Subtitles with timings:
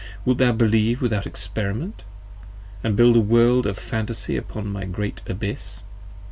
[0.25, 2.01] wilt thou believe without Experiment?
[2.83, 5.83] And build a World of Phantasy upon my Great Abyss?